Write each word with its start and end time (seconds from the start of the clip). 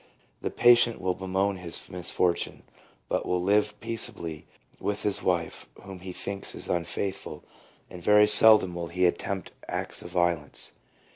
The 0.41 0.49
patient 0.49 0.99
will 0.99 1.13
bemoan 1.13 1.57
his 1.57 1.87
misfortune, 1.87 2.63
but 3.07 3.23
will 3.23 3.39
live 3.39 3.79
peaceably 3.79 4.47
with 4.79 5.03
his 5.03 5.21
wife, 5.21 5.69
whom 5.83 5.99
he 5.99 6.11
thinks 6.11 6.55
is 6.55 6.67
unfaithful, 6.69 7.43
and 7.87 8.01
very 8.01 8.25
seldom 8.27 8.73
will 8.73 8.87
he 8.87 9.05
attempt 9.05 9.51
acts 9.67 10.01
of 10.01 10.09
violence. 10.09 10.71